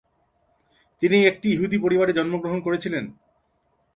[1.01, 3.05] তিনি একটি ইহুদি পরিবারে জন্মগ্রহণ করেছিলেন।